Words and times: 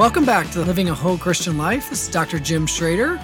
welcome 0.00 0.24
back 0.24 0.50
to 0.50 0.62
Living 0.62 0.88
a 0.88 0.94
Whole 0.94 1.18
Christian 1.18 1.58
Life. 1.58 1.90
This 1.90 2.04
is 2.04 2.08
Dr. 2.08 2.38
Jim 2.38 2.66
Schrader. 2.66 3.20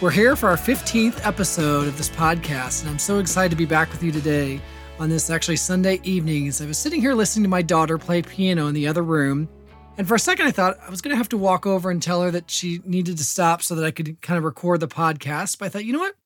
We're 0.00 0.10
here 0.10 0.34
for 0.34 0.48
our 0.48 0.56
15th 0.56 1.24
episode 1.24 1.86
of 1.86 1.96
this 1.96 2.08
podcast, 2.08 2.80
and 2.80 2.90
I'm 2.90 2.98
so 2.98 3.20
excited 3.20 3.50
to 3.50 3.56
be 3.56 3.64
back 3.64 3.92
with 3.92 4.02
you 4.02 4.10
today 4.10 4.60
on 4.98 5.08
this 5.08 5.30
actually 5.30 5.54
Sunday 5.54 6.00
evening 6.02 6.48
as 6.48 6.60
I 6.60 6.66
was 6.66 6.78
sitting 6.78 7.00
here 7.00 7.14
listening 7.14 7.44
to 7.44 7.48
my 7.48 7.62
daughter 7.62 7.96
play 7.96 8.22
piano 8.22 8.66
in 8.66 8.74
the 8.74 8.88
other 8.88 9.04
room. 9.04 9.48
And 9.98 10.08
for 10.08 10.16
a 10.16 10.18
second, 10.18 10.48
I 10.48 10.50
thought 10.50 10.80
I 10.84 10.90
was 10.90 11.00
going 11.00 11.12
to 11.12 11.16
have 11.16 11.28
to 11.28 11.38
walk 11.38 11.64
over 11.64 11.92
and 11.92 12.02
tell 12.02 12.22
her 12.22 12.32
that 12.32 12.50
she 12.50 12.80
needed 12.84 13.18
to 13.18 13.24
stop 13.24 13.62
so 13.62 13.76
that 13.76 13.86
I 13.86 13.92
could 13.92 14.20
kind 14.20 14.36
of 14.36 14.42
record 14.42 14.80
the 14.80 14.88
podcast. 14.88 15.60
But 15.60 15.66
I 15.66 15.68
thought, 15.68 15.84
you 15.84 15.92
know 15.92 16.00
what? 16.00 16.16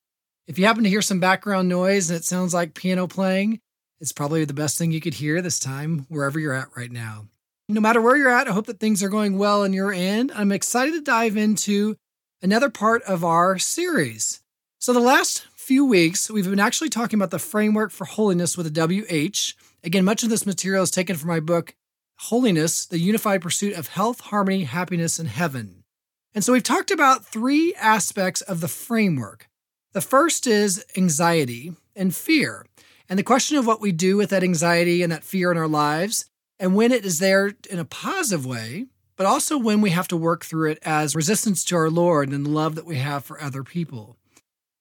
If 0.47 0.57
you 0.57 0.65
happen 0.65 0.81
to 0.81 0.89
hear 0.89 1.03
some 1.03 1.19
background 1.19 1.69
noise 1.69 2.09
and 2.09 2.17
it 2.17 2.25
sounds 2.25 2.55
like 2.55 2.73
piano 2.73 3.05
playing, 3.05 3.59
it's 3.99 4.13
probably 4.13 4.45
the 4.45 4.53
best 4.55 4.79
thing 4.79 4.91
you 4.91 4.99
could 4.99 5.13
hear 5.13 5.43
this 5.43 5.59
time, 5.59 6.07
wherever 6.09 6.39
you're 6.39 6.55
at 6.55 6.75
right 6.75 6.91
now. 6.91 7.27
No 7.71 7.79
matter 7.79 8.01
where 8.01 8.17
you're 8.17 8.29
at, 8.29 8.49
I 8.49 8.51
hope 8.51 8.65
that 8.65 8.81
things 8.81 9.01
are 9.01 9.07
going 9.07 9.37
well 9.37 9.63
on 9.63 9.71
your 9.71 9.93
end. 9.93 10.29
I'm 10.35 10.51
excited 10.51 10.91
to 10.91 11.01
dive 11.01 11.37
into 11.37 11.95
another 12.41 12.69
part 12.69 13.01
of 13.03 13.23
our 13.23 13.57
series. 13.57 14.41
So, 14.77 14.91
the 14.91 14.99
last 14.99 15.47
few 15.55 15.85
weeks, 15.85 16.29
we've 16.29 16.49
been 16.49 16.59
actually 16.59 16.89
talking 16.89 17.17
about 17.17 17.31
the 17.31 17.39
framework 17.39 17.91
for 17.91 18.03
holiness 18.03 18.57
with 18.57 18.67
a 18.67 18.71
WH. 18.71 19.53
Again, 19.85 20.03
much 20.03 20.21
of 20.21 20.29
this 20.29 20.45
material 20.45 20.83
is 20.83 20.91
taken 20.91 21.15
from 21.15 21.29
my 21.29 21.39
book, 21.39 21.73
Holiness, 22.17 22.85
the 22.85 22.99
Unified 22.99 23.41
Pursuit 23.41 23.73
of 23.77 23.87
Health, 23.87 24.19
Harmony, 24.19 24.65
Happiness, 24.65 25.17
and 25.17 25.29
Heaven. 25.29 25.85
And 26.35 26.43
so, 26.43 26.51
we've 26.51 26.63
talked 26.63 26.91
about 26.91 27.25
three 27.25 27.73
aspects 27.75 28.41
of 28.41 28.59
the 28.59 28.67
framework. 28.67 29.47
The 29.93 30.01
first 30.01 30.45
is 30.45 30.83
anxiety 30.97 31.71
and 31.95 32.13
fear, 32.13 32.65
and 33.07 33.17
the 33.17 33.23
question 33.23 33.55
of 33.55 33.65
what 33.65 33.79
we 33.79 33.93
do 33.93 34.17
with 34.17 34.31
that 34.31 34.43
anxiety 34.43 35.03
and 35.03 35.11
that 35.13 35.23
fear 35.23 35.53
in 35.53 35.57
our 35.57 35.69
lives 35.69 36.25
and 36.61 36.75
when 36.75 36.91
it 36.91 37.03
is 37.03 37.17
there 37.17 37.53
in 37.71 37.79
a 37.79 37.85
positive 37.85 38.45
way, 38.45 38.85
but 39.17 39.25
also 39.25 39.57
when 39.57 39.81
we 39.81 39.89
have 39.89 40.07
to 40.09 40.15
work 40.15 40.45
through 40.45 40.69
it 40.69 40.79
as 40.83 41.15
resistance 41.15 41.65
to 41.65 41.75
our 41.75 41.89
Lord 41.89 42.29
and 42.29 42.45
the 42.45 42.51
love 42.51 42.75
that 42.75 42.85
we 42.85 42.97
have 42.97 43.25
for 43.25 43.41
other 43.41 43.63
people. 43.63 44.15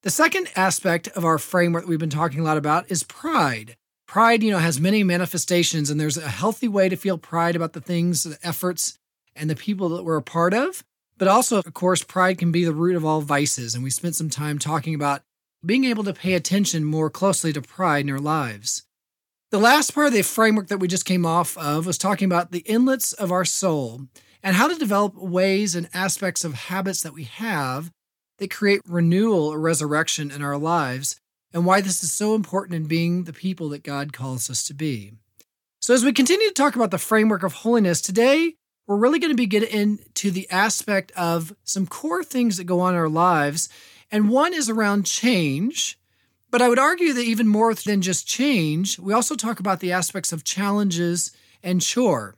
The 0.03 0.11
second 0.11 0.49
aspect 0.55 1.09
of 1.09 1.25
our 1.25 1.39
framework 1.39 1.85
that 1.85 1.89
we've 1.89 1.99
been 1.99 2.11
talking 2.11 2.41
a 2.41 2.45
lot 2.45 2.59
about 2.59 2.91
is 2.91 3.03
pride. 3.03 3.77
Pride, 4.07 4.43
you 4.43 4.51
know, 4.51 4.59
has 4.59 4.79
many 4.79 5.03
manifestations, 5.03 5.89
and 5.89 5.99
there's 5.99 6.19
a 6.19 6.29
healthy 6.29 6.69
way 6.69 6.91
to 6.91 6.97
feel 6.97 7.17
pride 7.17 7.57
about 7.57 7.73
the 7.73 7.81
things, 7.81 8.25
the 8.25 8.39
efforts, 8.43 8.99
and 9.35 9.49
the 9.49 9.57
people 9.57 9.89
that 9.91 10.05
we're 10.05 10.17
a 10.17 10.23
part 10.23 10.53
of. 10.53 10.85
But 11.17 11.29
also, 11.29 11.59
of 11.59 11.73
course, 11.73 12.03
pride 12.03 12.37
can 12.37 12.53
be 12.53 12.65
the 12.65 12.75
root 12.75 12.97
of 12.97 13.07
all 13.07 13.23
vices. 13.23 13.75
And 13.75 13.83
we 13.83 13.91
spent 13.91 14.17
some 14.17 14.29
time 14.29 14.59
talking 14.59 14.95
about 14.95 15.23
being 15.65 15.85
able 15.85 16.05
to 16.05 16.13
pay 16.13 16.35
attention 16.35 16.85
more 16.85 17.09
closely 17.09 17.55
to 17.55 17.63
pride 17.63 18.05
in 18.05 18.11
our 18.11 18.19
lives. 18.19 18.85
The 19.51 19.59
last 19.59 19.97
part 19.97 20.07
of 20.07 20.13
the 20.13 20.23
framework 20.23 20.69
that 20.69 20.79
we 20.79 20.87
just 20.87 21.05
came 21.05 21.27
off 21.27 21.59
of 21.59 21.85
was 21.85 21.99
talking 21.99 22.27
about 22.27 22.53
the 22.53 22.61
inlets 22.61 23.13
of 23.13 23.33
our 23.33 23.45
soul 23.45 24.03
and 24.45 24.55
how 24.55 24.69
to 24.69 24.77
develop 24.77 25.17
ways 25.17 25.75
and 25.75 25.89
aspects 25.93 26.45
of 26.45 26.55
habits 26.55 27.03
that 27.03 27.15
we 27.15 27.25
have 27.25 27.91
that 28.39 28.53
create 28.53 28.81
renewal 28.87 29.49
or 29.49 29.59
resurrection 29.59 30.31
in 30.31 30.41
our 30.41 30.57
lives, 30.57 31.21
and 31.53 31.67
why 31.67 31.81
this 31.81 32.05
is 32.05 32.13
so 32.13 32.37
important 32.37 32.77
in 32.77 32.85
being 32.85 33.25
the 33.25 33.33
people 33.33 33.69
that 33.71 33.83
God 33.83 34.13
calls 34.13 34.49
us 34.49 34.63
to 34.69 34.73
be. 34.73 35.15
So, 35.81 35.95
as 35.95 36.05
we 36.05 36.13
continue 36.13 36.47
to 36.47 36.55
talk 36.55 36.77
about 36.77 36.93
the 36.93 36.97
framework 36.97 37.43
of 37.43 37.53
holiness, 37.53 38.01
today 38.01 38.55
we're 38.87 38.97
really 38.97 39.19
going 39.19 39.33
to 39.33 39.37
be 39.37 39.47
getting 39.47 39.81
into 39.81 40.31
the 40.31 40.49
aspect 40.49 41.11
of 41.17 41.53
some 41.65 41.89
core 41.89 42.23
things 42.23 42.57
that 42.57 42.65
go 42.65 42.79
on 42.79 42.95
in 42.95 43.01
our 43.01 43.09
lives. 43.09 43.69
And 44.13 44.31
one 44.31 44.55
is 44.55 44.69
around 44.69 45.07
change 45.07 45.99
but 46.51 46.61
I 46.61 46.69
would 46.69 46.79
argue 46.79 47.13
that 47.13 47.25
even 47.25 47.47
more 47.47 47.75
than 47.75 48.03
just 48.03 48.27
change, 48.27 48.99
we 48.99 49.13
also 49.13 49.35
talk 49.35 49.61
about 49.61 49.81
the 49.81 49.93
aspects 49.93 50.33
of 50.33 50.45
challenges 50.45 51.33
and 51.63 51.81
chore. 51.81 52.37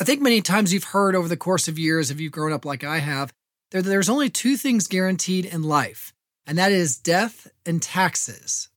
I 0.00 0.04
think 0.04 0.20
many 0.20 0.40
times 0.40 0.72
you've 0.72 0.84
heard 0.84 1.14
over 1.14 1.28
the 1.28 1.36
course 1.36 1.68
of 1.68 1.78
years, 1.78 2.10
if 2.10 2.20
you've 2.20 2.32
grown 2.32 2.52
up 2.52 2.64
like 2.64 2.84
I 2.84 2.98
have, 2.98 3.32
that 3.70 3.84
there's 3.84 4.08
only 4.08 4.30
two 4.30 4.56
things 4.56 4.88
guaranteed 4.88 5.44
in 5.44 5.62
life, 5.62 6.12
and 6.46 6.56
that 6.56 6.72
is 6.72 6.96
death 6.96 7.48
and 7.66 7.82
taxes. 7.82 8.68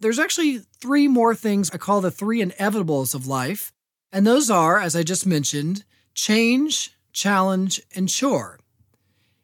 There's 0.00 0.18
actually 0.18 0.58
three 0.80 1.06
more 1.06 1.34
things 1.34 1.70
I 1.70 1.78
call 1.78 2.00
the 2.00 2.10
three 2.10 2.42
inevitables 2.42 3.14
of 3.14 3.26
life, 3.26 3.72
and 4.12 4.26
those 4.26 4.50
are, 4.50 4.80
as 4.80 4.96
I 4.96 5.02
just 5.02 5.26
mentioned, 5.26 5.84
change, 6.14 6.92
challenge, 7.12 7.80
and 7.94 8.08
chore. 8.08 8.58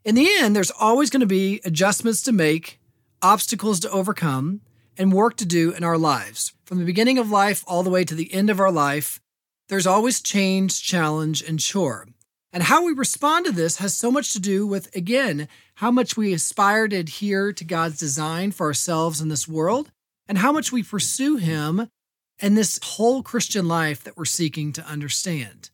In 0.04 0.14
the 0.14 0.28
end, 0.38 0.56
there's 0.56 0.72
always 0.72 1.10
going 1.10 1.20
to 1.20 1.26
be 1.26 1.60
adjustments 1.64 2.22
to 2.22 2.32
make 2.32 2.79
obstacles 3.22 3.80
to 3.80 3.90
overcome, 3.90 4.60
and 4.96 5.12
work 5.12 5.36
to 5.38 5.46
do 5.46 5.72
in 5.72 5.82
our 5.82 5.96
lives. 5.96 6.52
From 6.64 6.78
the 6.78 6.84
beginning 6.84 7.18
of 7.18 7.30
life 7.30 7.64
all 7.66 7.82
the 7.82 7.90
way 7.90 8.04
to 8.04 8.14
the 8.14 8.32
end 8.34 8.50
of 8.50 8.60
our 8.60 8.70
life, 8.70 9.20
there's 9.68 9.86
always 9.86 10.20
change, 10.20 10.82
challenge, 10.82 11.42
and 11.42 11.58
chore. 11.58 12.06
And 12.52 12.64
how 12.64 12.84
we 12.84 12.92
respond 12.92 13.46
to 13.46 13.52
this 13.52 13.76
has 13.76 13.96
so 13.96 14.10
much 14.10 14.32
to 14.32 14.40
do 14.40 14.66
with, 14.66 14.94
again, 14.94 15.48
how 15.76 15.90
much 15.90 16.16
we 16.16 16.32
aspire 16.32 16.88
to 16.88 16.96
adhere 16.96 17.52
to 17.52 17.64
God's 17.64 17.98
design 17.98 18.50
for 18.50 18.66
ourselves 18.66 19.20
in 19.20 19.28
this 19.28 19.46
world, 19.46 19.90
and 20.26 20.38
how 20.38 20.52
much 20.52 20.72
we 20.72 20.82
pursue 20.82 21.36
Him 21.36 21.88
and 22.40 22.56
this 22.56 22.80
whole 22.82 23.22
Christian 23.22 23.68
life 23.68 24.02
that 24.04 24.16
we're 24.16 24.24
seeking 24.24 24.72
to 24.72 24.86
understand. 24.86 25.70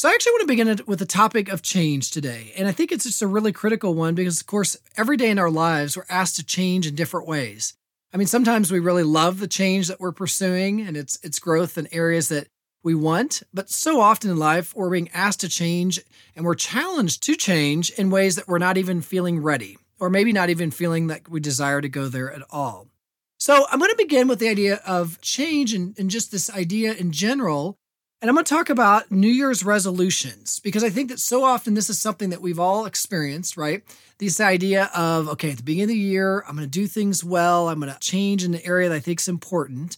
So, 0.00 0.08
I 0.08 0.12
actually 0.12 0.32
want 0.32 0.40
to 0.40 0.46
begin 0.46 0.80
with 0.86 0.98
the 0.98 1.04
topic 1.04 1.50
of 1.50 1.60
change 1.60 2.10
today. 2.10 2.54
And 2.56 2.66
I 2.66 2.72
think 2.72 2.90
it's 2.90 3.04
just 3.04 3.20
a 3.20 3.26
really 3.26 3.52
critical 3.52 3.92
one 3.92 4.14
because, 4.14 4.40
of 4.40 4.46
course, 4.46 4.74
every 4.96 5.18
day 5.18 5.28
in 5.28 5.38
our 5.38 5.50
lives, 5.50 5.94
we're 5.94 6.06
asked 6.08 6.36
to 6.36 6.42
change 6.42 6.86
in 6.86 6.94
different 6.94 7.28
ways. 7.28 7.74
I 8.10 8.16
mean, 8.16 8.26
sometimes 8.26 8.72
we 8.72 8.78
really 8.78 9.02
love 9.02 9.40
the 9.40 9.46
change 9.46 9.88
that 9.88 10.00
we're 10.00 10.12
pursuing 10.12 10.80
and 10.80 10.96
its, 10.96 11.18
its 11.22 11.38
growth 11.38 11.76
in 11.76 11.86
areas 11.92 12.30
that 12.30 12.46
we 12.82 12.94
want. 12.94 13.42
But 13.52 13.68
so 13.68 14.00
often 14.00 14.30
in 14.30 14.38
life, 14.38 14.74
we're 14.74 14.88
being 14.88 15.10
asked 15.12 15.40
to 15.40 15.50
change 15.50 16.00
and 16.34 16.46
we're 16.46 16.54
challenged 16.54 17.22
to 17.24 17.36
change 17.36 17.90
in 17.90 18.08
ways 18.08 18.36
that 18.36 18.48
we're 18.48 18.56
not 18.56 18.78
even 18.78 19.02
feeling 19.02 19.42
ready, 19.42 19.76
or 19.98 20.08
maybe 20.08 20.32
not 20.32 20.48
even 20.48 20.70
feeling 20.70 21.08
that 21.08 21.28
we 21.28 21.40
desire 21.40 21.82
to 21.82 21.90
go 21.90 22.08
there 22.08 22.32
at 22.32 22.40
all. 22.48 22.86
So, 23.36 23.66
I'm 23.70 23.78
going 23.78 23.90
to 23.90 23.96
begin 23.98 24.28
with 24.28 24.38
the 24.38 24.48
idea 24.48 24.80
of 24.86 25.20
change 25.20 25.74
and, 25.74 25.94
and 25.98 26.08
just 26.08 26.32
this 26.32 26.48
idea 26.48 26.94
in 26.94 27.12
general 27.12 27.76
and 28.20 28.28
I'm 28.28 28.34
going 28.34 28.44
to 28.44 28.54
talk 28.54 28.68
about 28.68 29.10
New 29.10 29.28
Year's 29.28 29.64
resolutions 29.64 30.60
because 30.60 30.84
I 30.84 30.90
think 30.90 31.08
that 31.08 31.18
so 31.18 31.42
often 31.42 31.72
this 31.72 31.88
is 31.88 31.98
something 31.98 32.30
that 32.30 32.42
we've 32.42 32.58
all 32.58 32.84
experienced, 32.84 33.56
right? 33.56 33.82
This 34.18 34.40
idea 34.40 34.90
of, 34.94 35.28
okay, 35.30 35.52
at 35.52 35.56
the 35.56 35.62
beginning 35.62 35.84
of 35.84 35.88
the 35.88 35.96
year, 35.96 36.44
I'm 36.46 36.54
going 36.54 36.68
to 36.68 36.70
do 36.70 36.86
things 36.86 37.24
well, 37.24 37.68
I'm 37.68 37.80
going 37.80 37.92
to 37.92 37.98
change 37.98 38.44
in 38.44 38.52
the 38.52 38.64
area 38.64 38.90
that 38.90 38.94
I 38.94 39.00
think 39.00 39.20
is 39.20 39.28
important. 39.28 39.96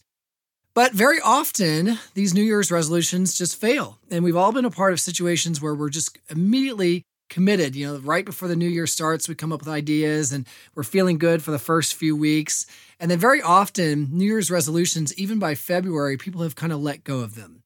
But 0.73 0.93
very 0.93 1.19
often, 1.19 1.99
these 2.13 2.33
New 2.33 2.41
Year's 2.41 2.71
resolutions 2.71 3.37
just 3.37 3.59
fail. 3.59 3.99
And 4.09 4.23
we've 4.23 4.37
all 4.37 4.53
been 4.53 4.65
a 4.65 4.71
part 4.71 4.93
of 4.93 5.01
situations 5.01 5.61
where 5.61 5.75
we're 5.75 5.89
just 5.89 6.17
immediately 6.29 7.03
committed. 7.29 7.75
You 7.75 7.87
know, 7.87 7.97
right 7.99 8.23
before 8.23 8.47
the 8.47 8.55
new 8.55 8.69
year 8.69 8.87
starts, 8.87 9.27
we 9.27 9.35
come 9.35 9.51
up 9.51 9.59
with 9.59 9.67
ideas 9.67 10.31
and 10.31 10.47
we're 10.75 10.83
feeling 10.83 11.17
good 11.17 11.43
for 11.43 11.51
the 11.51 11.59
first 11.59 11.93
few 11.93 12.15
weeks. 12.15 12.65
And 12.99 13.11
then 13.11 13.19
very 13.19 13.41
often, 13.41 14.09
New 14.13 14.25
Year's 14.25 14.49
resolutions, 14.49 15.13
even 15.17 15.39
by 15.39 15.55
February, 15.55 16.15
people 16.15 16.41
have 16.41 16.55
kind 16.55 16.71
of 16.71 16.79
let 16.79 17.03
go 17.03 17.19
of 17.19 17.35
them. 17.35 17.62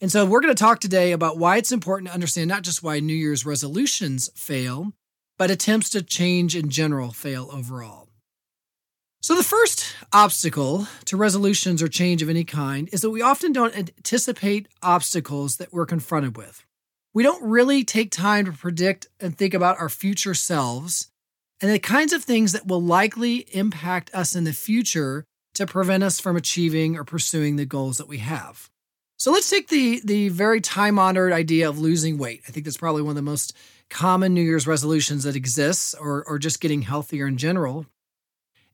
And 0.00 0.10
so 0.10 0.24
we're 0.24 0.40
going 0.40 0.54
to 0.54 0.58
talk 0.58 0.80
today 0.80 1.12
about 1.12 1.36
why 1.36 1.58
it's 1.58 1.72
important 1.72 2.08
to 2.08 2.14
understand 2.14 2.48
not 2.48 2.62
just 2.62 2.82
why 2.82 3.00
New 3.00 3.14
Year's 3.14 3.44
resolutions 3.44 4.30
fail, 4.34 4.92
but 5.36 5.50
attempts 5.50 5.90
to 5.90 6.02
change 6.02 6.56
in 6.56 6.70
general 6.70 7.12
fail 7.12 7.50
overall. 7.52 8.08
So, 9.22 9.34
the 9.36 9.42
first 9.42 9.94
obstacle 10.14 10.88
to 11.04 11.16
resolutions 11.18 11.82
or 11.82 11.88
change 11.88 12.22
of 12.22 12.30
any 12.30 12.44
kind 12.44 12.88
is 12.90 13.02
that 13.02 13.10
we 13.10 13.20
often 13.20 13.52
don't 13.52 13.76
anticipate 13.76 14.68
obstacles 14.82 15.56
that 15.56 15.74
we're 15.74 15.84
confronted 15.84 16.38
with. 16.38 16.64
We 17.12 17.22
don't 17.22 17.42
really 17.42 17.84
take 17.84 18.10
time 18.10 18.46
to 18.46 18.52
predict 18.52 19.08
and 19.20 19.36
think 19.36 19.52
about 19.52 19.78
our 19.78 19.90
future 19.90 20.32
selves 20.32 21.10
and 21.60 21.70
the 21.70 21.78
kinds 21.78 22.14
of 22.14 22.24
things 22.24 22.52
that 22.52 22.66
will 22.66 22.80
likely 22.80 23.46
impact 23.54 24.10
us 24.14 24.34
in 24.34 24.44
the 24.44 24.54
future 24.54 25.26
to 25.54 25.66
prevent 25.66 26.02
us 26.02 26.18
from 26.18 26.36
achieving 26.36 26.96
or 26.96 27.04
pursuing 27.04 27.56
the 27.56 27.66
goals 27.66 27.98
that 27.98 28.08
we 28.08 28.18
have. 28.18 28.70
So 29.20 29.32
let's 29.32 29.50
take 29.50 29.68
the 29.68 30.00
the 30.02 30.30
very 30.30 30.62
time 30.62 30.98
honored 30.98 31.34
idea 31.34 31.68
of 31.68 31.78
losing 31.78 32.16
weight. 32.16 32.40
I 32.48 32.52
think 32.52 32.64
that's 32.64 32.78
probably 32.78 33.02
one 33.02 33.10
of 33.10 33.16
the 33.16 33.22
most 33.22 33.54
common 33.90 34.32
New 34.32 34.40
Year's 34.40 34.66
resolutions 34.66 35.24
that 35.24 35.36
exists, 35.36 35.92
or 35.92 36.24
or 36.24 36.38
just 36.38 36.58
getting 36.58 36.80
healthier 36.80 37.26
in 37.26 37.36
general. 37.36 37.84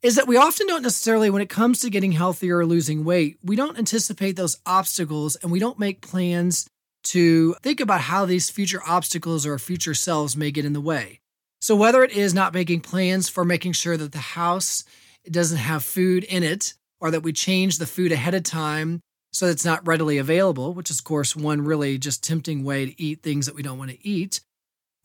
Is 0.02 0.14
that 0.14 0.28
we 0.28 0.36
often 0.36 0.68
don't 0.68 0.84
necessarily, 0.84 1.30
when 1.30 1.42
it 1.42 1.48
comes 1.48 1.80
to 1.80 1.90
getting 1.90 2.12
healthier 2.12 2.58
or 2.58 2.66
losing 2.66 3.04
weight, 3.04 3.38
we 3.42 3.56
don't 3.56 3.76
anticipate 3.76 4.36
those 4.36 4.56
obstacles 4.64 5.34
and 5.34 5.50
we 5.50 5.58
don't 5.58 5.80
make 5.80 6.00
plans 6.00 6.70
to 7.04 7.54
think 7.54 7.80
about 7.80 8.02
how 8.02 8.24
these 8.24 8.48
future 8.48 8.82
obstacles 8.86 9.46
or 9.46 9.58
future 9.58 9.94
selves 9.94 10.36
may 10.36 10.52
get 10.52 10.64
in 10.64 10.74
the 10.74 10.80
way. 10.80 11.18
So, 11.60 11.74
whether 11.74 12.04
it 12.04 12.12
is 12.12 12.34
not 12.34 12.54
making 12.54 12.82
plans 12.82 13.28
for 13.28 13.44
making 13.44 13.72
sure 13.72 13.96
that 13.96 14.12
the 14.12 14.18
house 14.18 14.84
doesn't 15.28 15.58
have 15.58 15.82
food 15.82 16.22
in 16.22 16.44
it, 16.44 16.74
or 17.00 17.10
that 17.10 17.24
we 17.24 17.32
change 17.32 17.78
the 17.78 17.86
food 17.86 18.12
ahead 18.12 18.34
of 18.34 18.44
time 18.44 19.02
so 19.36 19.46
it's 19.46 19.66
not 19.66 19.86
readily 19.86 20.16
available, 20.16 20.72
which 20.72 20.90
is, 20.90 21.00
of 21.00 21.04
course, 21.04 21.36
one 21.36 21.60
really 21.60 21.98
just 21.98 22.24
tempting 22.24 22.64
way 22.64 22.86
to 22.86 23.02
eat 23.02 23.22
things 23.22 23.44
that 23.44 23.54
we 23.54 23.62
don't 23.62 23.78
want 23.78 23.90
to 23.90 24.06
eat. 24.06 24.40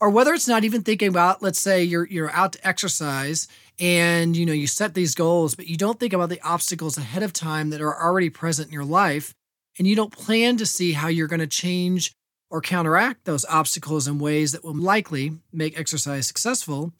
Or 0.00 0.08
whether 0.08 0.32
it's 0.32 0.48
not 0.48 0.64
even 0.64 0.82
thinking 0.82 1.08
about, 1.08 1.42
let's 1.42 1.58
say 1.60 1.84
you're 1.84 2.06
you're 2.06 2.30
out 2.30 2.54
to 2.54 2.66
exercise 2.66 3.46
and 3.78 4.34
you 4.34 4.46
know 4.46 4.54
you 4.54 4.66
set 4.66 4.94
these 4.94 5.14
goals, 5.14 5.54
but 5.54 5.66
you 5.66 5.76
don't 5.76 6.00
think 6.00 6.14
about 6.14 6.30
the 6.30 6.40
obstacles 6.40 6.96
ahead 6.96 7.22
of 7.22 7.34
time 7.34 7.68
that 7.70 7.82
are 7.82 8.02
already 8.02 8.30
present 8.30 8.68
in 8.68 8.72
your 8.72 8.86
life, 8.86 9.34
and 9.78 9.86
you 9.86 9.94
don't 9.94 10.16
plan 10.16 10.56
to 10.56 10.66
see 10.66 10.92
how 10.92 11.08
you're 11.08 11.28
going 11.28 11.40
to 11.40 11.46
change 11.46 12.12
or 12.50 12.62
counteract 12.62 13.26
those 13.26 13.44
obstacles 13.44 14.08
in 14.08 14.18
ways 14.18 14.52
that 14.52 14.64
will 14.64 14.74
likely 14.74 15.38
make 15.52 15.78
exercise 15.78 16.26
successful, 16.26 16.94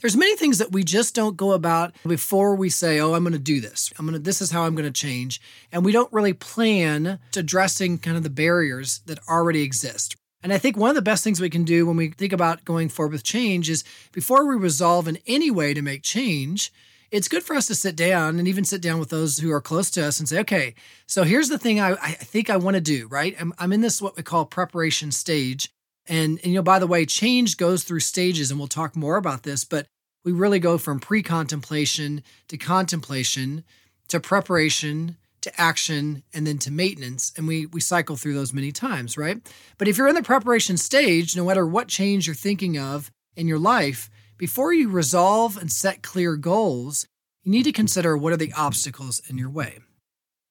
there's 0.00 0.16
many 0.16 0.36
things 0.36 0.58
that 0.58 0.72
we 0.72 0.84
just 0.84 1.14
don't 1.14 1.36
go 1.36 1.52
about 1.52 1.94
before 2.06 2.54
we 2.54 2.68
say, 2.70 3.00
"Oh, 3.00 3.14
I'm 3.14 3.22
going 3.22 3.32
to 3.32 3.38
do 3.38 3.60
this. 3.60 3.92
I'm 3.98 4.06
going 4.06 4.14
to 4.14 4.18
this 4.18 4.40
is 4.40 4.50
how 4.50 4.64
I'm 4.64 4.74
going 4.74 4.90
to 4.90 4.90
change." 4.90 5.40
And 5.72 5.84
we 5.84 5.92
don't 5.92 6.12
really 6.12 6.32
plan 6.32 7.18
to 7.32 7.40
addressing 7.40 7.98
kind 7.98 8.16
of 8.16 8.22
the 8.22 8.30
barriers 8.30 9.00
that 9.06 9.18
already 9.28 9.62
exist. 9.62 10.16
And 10.42 10.52
I 10.52 10.58
think 10.58 10.76
one 10.76 10.90
of 10.90 10.96
the 10.96 11.02
best 11.02 11.22
things 11.22 11.40
we 11.40 11.50
can 11.50 11.64
do 11.64 11.86
when 11.86 11.96
we 11.96 12.10
think 12.10 12.32
about 12.32 12.64
going 12.64 12.88
forward 12.88 13.12
with 13.12 13.22
change 13.22 13.68
is 13.68 13.84
before 14.12 14.46
we 14.46 14.56
resolve 14.56 15.06
in 15.06 15.18
any 15.26 15.50
way 15.50 15.74
to 15.74 15.82
make 15.82 16.02
change, 16.02 16.72
it's 17.10 17.28
good 17.28 17.42
for 17.42 17.54
us 17.54 17.66
to 17.66 17.74
sit 17.74 17.96
down 17.96 18.38
and 18.38 18.46
even 18.48 18.64
sit 18.64 18.80
down 18.80 18.98
with 18.98 19.10
those 19.10 19.38
who 19.38 19.52
are 19.52 19.60
close 19.60 19.90
to 19.90 20.06
us 20.06 20.18
and 20.18 20.28
say, 20.28 20.38
okay, 20.40 20.74
so 21.06 21.24
here's 21.24 21.48
the 21.48 21.58
thing 21.58 21.80
I, 21.80 21.92
I 21.92 22.12
think 22.12 22.48
I 22.48 22.56
want 22.56 22.76
to 22.76 22.80
do, 22.80 23.06
right? 23.08 23.34
I'm, 23.38 23.52
I'm 23.58 23.72
in 23.72 23.80
this 23.80 24.00
what 24.00 24.16
we 24.16 24.22
call 24.22 24.46
preparation 24.46 25.10
stage. 25.10 25.70
And, 26.06 26.38
and, 26.42 26.46
you 26.46 26.54
know, 26.54 26.62
by 26.62 26.78
the 26.78 26.86
way, 26.86 27.04
change 27.04 27.56
goes 27.56 27.84
through 27.84 28.00
stages, 28.00 28.50
and 28.50 28.58
we'll 28.58 28.68
talk 28.68 28.96
more 28.96 29.16
about 29.16 29.42
this, 29.42 29.64
but 29.64 29.86
we 30.24 30.32
really 30.32 30.58
go 30.58 30.78
from 30.78 31.00
pre 31.00 31.22
contemplation 31.22 32.22
to 32.48 32.56
contemplation 32.56 33.64
to 34.08 34.20
preparation 34.20 35.16
to 35.42 35.60
action 35.60 36.22
and 36.34 36.46
then 36.46 36.58
to 36.58 36.70
maintenance. 36.70 37.32
And 37.36 37.48
we 37.48 37.66
we 37.66 37.80
cycle 37.80 38.16
through 38.16 38.34
those 38.34 38.52
many 38.52 38.72
times 38.72 39.16
right? 39.16 39.40
But 39.78 39.88
if 39.88 39.96
you're 39.96 40.08
in 40.08 40.14
the 40.14 40.22
preparation 40.22 40.76
stage 40.76 41.36
no 41.36 41.44
matter 41.44 41.66
what 41.66 41.88
change 41.88 42.26
you're 42.26 42.34
thinking 42.34 42.78
of 42.78 43.10
in 43.36 43.48
your 43.48 43.58
life 43.58 44.10
before 44.36 44.72
you 44.72 44.88
resolve 44.88 45.56
and 45.56 45.70
set 45.70 46.02
clear 46.02 46.36
goals 46.36 47.06
you 47.42 47.52
need 47.52 47.62
to 47.64 47.72
consider 47.72 48.16
what 48.16 48.32
are 48.32 48.38
the 48.38 48.52
obstacles 48.52 49.22
in 49.28 49.38
your 49.38 49.48
way. 49.48 49.78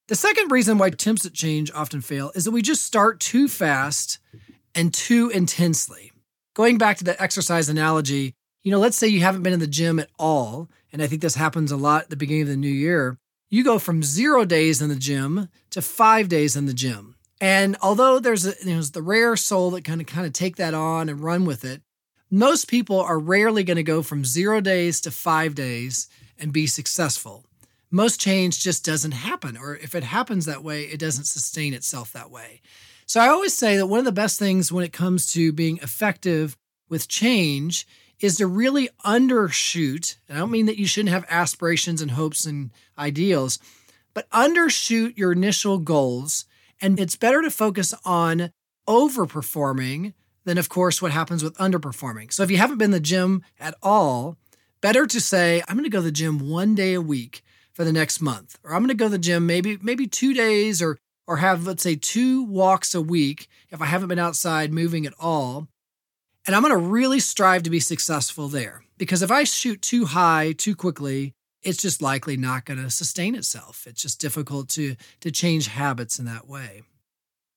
The 0.07 0.15
second 0.15 0.51
reason 0.51 0.79
why 0.79 0.87
attempts 0.87 1.25
at 1.25 1.33
change 1.33 1.71
often 1.71 2.01
fail 2.01 2.31
is 2.33 2.45
that 2.45 2.51
we 2.51 2.63
just 2.63 2.83
start 2.83 3.19
too 3.19 3.47
fast 3.47 4.17
and 4.73 4.91
too 4.91 5.29
intensely. 5.29 6.11
Going 6.55 6.79
back 6.79 6.97
to 6.97 7.03
the 7.03 7.21
exercise 7.21 7.69
analogy 7.69 8.33
you 8.63 8.71
know 8.71 8.79
let's 8.79 8.97
say 8.97 9.07
you 9.07 9.21
haven't 9.21 9.43
been 9.43 9.53
in 9.53 9.59
the 9.59 9.67
gym 9.67 9.99
at 9.99 10.09
all 10.17 10.69
and 10.91 11.01
i 11.01 11.07
think 11.07 11.21
this 11.21 11.35
happens 11.35 11.71
a 11.71 11.77
lot 11.77 12.03
at 12.03 12.09
the 12.09 12.15
beginning 12.15 12.43
of 12.43 12.47
the 12.47 12.55
new 12.55 12.67
year 12.67 13.17
you 13.49 13.63
go 13.63 13.79
from 13.79 14.03
zero 14.03 14.45
days 14.45 14.81
in 14.81 14.89
the 14.89 14.95
gym 14.95 15.49
to 15.71 15.81
five 15.81 16.29
days 16.29 16.55
in 16.55 16.67
the 16.67 16.73
gym. 16.73 17.15
And 17.41 17.77
although 17.81 18.19
there's 18.19 18.45
a, 18.45 18.51
the 18.51 19.01
rare 19.01 19.35
soul 19.35 19.71
that 19.71 19.83
kind 19.83 20.01
of 20.01 20.07
kind 20.07 20.27
of 20.27 20.33
take 20.33 20.57
that 20.57 20.73
on 20.73 21.09
and 21.09 21.21
run 21.21 21.45
with 21.45 21.65
it, 21.65 21.81
most 22.29 22.67
people 22.67 22.99
are 22.99 23.17
rarely 23.17 23.63
going 23.63 23.77
to 23.77 23.83
go 23.83 24.03
from 24.03 24.23
zero 24.23 24.61
days 24.61 25.01
to 25.01 25.11
five 25.11 25.55
days 25.55 26.07
and 26.37 26.53
be 26.53 26.67
successful. 26.67 27.45
Most 27.89 28.19
change 28.19 28.61
just 28.61 28.85
doesn't 28.85 29.13
happen, 29.13 29.57
or 29.57 29.75
if 29.77 29.95
it 29.95 30.03
happens 30.03 30.45
that 30.45 30.63
way, 30.63 30.83
it 30.83 30.99
doesn't 30.99 31.23
sustain 31.23 31.73
itself 31.73 32.13
that 32.13 32.29
way. 32.29 32.61
So 33.07 33.19
I 33.19 33.29
always 33.29 33.55
say 33.55 33.77
that 33.77 33.87
one 33.87 33.97
of 33.97 34.05
the 34.05 34.11
best 34.11 34.37
things 34.37 34.71
when 34.71 34.85
it 34.85 34.93
comes 34.93 35.25
to 35.33 35.51
being 35.51 35.77
effective 35.77 36.55
with 36.87 37.07
change 37.07 37.87
is 38.19 38.37
to 38.37 38.47
really 38.47 38.89
undershoot. 39.05 40.17
I 40.29 40.37
don't 40.37 40.51
mean 40.51 40.65
that 40.65 40.77
you 40.77 40.85
shouldn't 40.85 41.13
have 41.13 41.25
aspirations 41.29 42.01
and 42.01 42.11
hopes 42.11 42.45
and 42.45 42.71
ideals, 42.97 43.59
but 44.13 44.29
undershoot 44.31 45.17
your 45.17 45.31
initial 45.31 45.77
goals. 45.77 46.45
And 46.81 46.99
it's 46.99 47.15
better 47.15 47.41
to 47.41 47.51
focus 47.51 47.93
on 48.05 48.51
overperforming 48.87 50.13
than, 50.45 50.57
of 50.57 50.69
course, 50.69 51.01
what 51.01 51.11
happens 51.11 51.43
with 51.43 51.57
underperforming. 51.57 52.31
So 52.33 52.43
if 52.43 52.51
you 52.51 52.57
haven't 52.57 52.77
been 52.77 52.91
the 52.91 52.99
gym 52.99 53.43
at 53.59 53.75
all, 53.81 54.37
better 54.81 55.05
to 55.05 55.21
say, 55.21 55.61
I'm 55.67 55.75
going 55.75 55.83
to 55.83 55.89
go 55.89 55.99
to 55.99 56.03
the 56.03 56.11
gym 56.11 56.49
one 56.49 56.75
day 56.75 56.93
a 56.93 57.01
week 57.01 57.43
for 57.73 57.83
the 57.83 57.93
next 57.93 58.21
month, 58.21 58.57
or 58.63 58.73
I'm 58.73 58.81
going 58.81 58.89
to 58.89 58.93
go 58.93 59.05
to 59.05 59.11
the 59.11 59.17
gym 59.17 59.45
maybe 59.45 59.77
maybe 59.81 60.07
two 60.07 60.33
days, 60.33 60.81
or 60.81 60.97
or 61.27 61.37
have 61.37 61.67
let's 61.67 61.83
say 61.83 61.95
two 61.95 62.43
walks 62.43 62.95
a 62.95 63.01
week 63.01 63.47
if 63.69 63.81
I 63.81 63.85
haven't 63.85 64.09
been 64.09 64.19
outside 64.19 64.73
moving 64.73 65.05
at 65.05 65.13
all 65.19 65.67
and 66.49 66.55
I'm 66.55 66.63
going 66.63 66.71
to 66.71 66.77
really 66.77 67.19
strive 67.19 67.61
to 67.61 67.69
be 67.69 67.79
successful 67.79 68.47
there 68.47 68.81
because 68.97 69.21
if 69.21 69.29
I 69.29 69.43
shoot 69.43 69.83
too 69.83 70.05
high 70.05 70.53
too 70.53 70.75
quickly, 70.75 71.35
it's 71.61 71.79
just 71.79 72.01
likely 72.01 72.37
not 72.37 72.65
going 72.65 72.81
to 72.81 72.89
sustain 72.89 73.35
itself. 73.35 73.85
It's 73.85 74.01
just 74.01 74.19
difficult 74.19 74.67
to, 74.69 74.95
to 75.19 75.29
change 75.29 75.67
habits 75.67 76.17
in 76.17 76.25
that 76.25 76.47
way. 76.47 76.81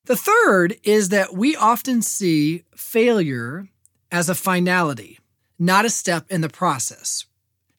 The 0.05 0.17
third 0.17 0.77
is 0.85 1.09
that 1.09 1.33
we 1.33 1.57
often 1.57 2.03
see 2.03 2.65
failure 2.77 3.67
as 4.11 4.29
a 4.29 4.35
finality, 4.35 5.19
not 5.59 5.87
a 5.87 5.91
step 5.91 6.27
in 6.29 6.43
the 6.43 6.51
process. 6.51 7.25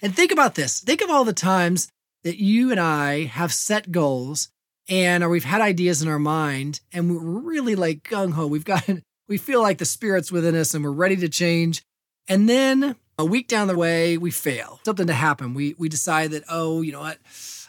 And 0.01 0.15
think 0.15 0.31
about 0.31 0.55
this 0.55 0.79
think 0.79 1.01
of 1.01 1.11
all 1.11 1.25
the 1.25 1.31
times 1.31 1.89
that 2.23 2.41
you 2.41 2.71
and 2.71 2.79
I 2.79 3.25
have 3.25 3.53
set 3.53 3.91
goals 3.91 4.49
and 4.89 5.23
or 5.23 5.29
we've 5.29 5.43
had 5.43 5.61
ideas 5.61 6.01
in 6.01 6.07
our 6.07 6.17
mind 6.17 6.79
and 6.91 7.15
we're 7.15 7.39
really 7.39 7.75
like 7.75 8.01
gung 8.01 8.33
ho. 8.33 8.47
We've 8.47 8.65
got 8.65 8.89
we 9.33 9.39
feel 9.39 9.63
like 9.63 9.79
the 9.79 9.85
spirit's 9.85 10.31
within 10.31 10.55
us 10.55 10.75
and 10.75 10.83
we're 10.83 10.91
ready 10.91 11.15
to 11.15 11.27
change. 11.27 11.81
And 12.27 12.47
then 12.47 12.95
a 13.17 13.25
week 13.25 13.47
down 13.47 13.67
the 13.67 13.75
way, 13.75 14.15
we 14.15 14.29
fail. 14.29 14.79
Something 14.85 15.07
to 15.07 15.13
happen. 15.13 15.55
We 15.55 15.73
we 15.79 15.89
decide 15.89 16.29
that, 16.31 16.43
oh, 16.47 16.83
you 16.83 16.91
know 16.91 16.99
what? 16.99 17.17